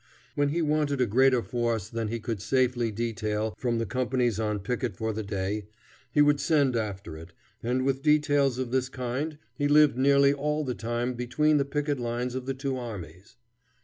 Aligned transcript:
When 0.33 0.49
he 0.49 0.63
wanted 0.63 0.99
a 0.99 1.05
greater 1.05 1.43
force 1.43 1.87
than 1.87 2.07
he 2.07 2.19
could 2.19 2.41
safely 2.41 2.89
detail 2.89 3.53
from 3.59 3.77
the 3.77 3.85
companies 3.85 4.39
on 4.39 4.57
picket 4.57 4.97
for 4.97 5.13
the 5.13 5.21
day, 5.21 5.67
he 6.11 6.23
would 6.23 6.39
send 6.39 6.75
after 6.75 7.15
it, 7.17 7.33
and 7.61 7.85
with 7.85 8.01
details 8.01 8.57
of 8.57 8.71
this 8.71 8.89
kind 8.89 9.37
he 9.53 9.67
lived 9.67 9.99
nearly 9.99 10.33
all 10.33 10.65
the 10.65 10.73
time 10.73 11.13
between 11.13 11.57
the 11.57 11.65
picket 11.65 11.99
lines 11.99 12.33
of 12.33 12.47
the 12.47 12.55
two 12.55 12.77
armies. 12.77 13.35